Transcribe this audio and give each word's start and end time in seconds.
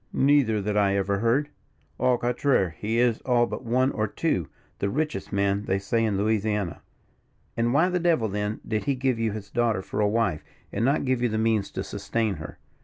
"Neither, 0.13 0.63
that 0.63 0.75
I 0.75 0.97
ever 0.97 1.19
heard. 1.19 1.49
Au 1.99 2.17
contraire, 2.17 2.71
he 2.71 2.97
is, 2.97 3.21
all 3.21 3.45
but 3.45 3.63
one 3.63 3.91
or 3.91 4.07
two, 4.07 4.47
the 4.79 4.89
richest 4.89 5.31
man 5.31 5.65
they 5.65 5.77
say 5.77 6.03
in 6.03 6.17
Louisiana." 6.17 6.81
"And 7.55 7.71
why 7.71 7.87
the 7.89 7.99
devil, 7.99 8.27
then, 8.27 8.61
did 8.67 8.85
he 8.85 8.95
give 8.95 9.19
you 9.19 9.31
his 9.31 9.51
daughter 9.51 9.83
for 9.83 9.99
a 10.01 10.07
wife, 10.09 10.43
and 10.73 10.83
not 10.83 11.05
give 11.05 11.21
you 11.21 11.29
the 11.29 11.37
means 11.37 11.69
to 11.73 11.83
sustain 11.83 12.37
her." 12.37 12.57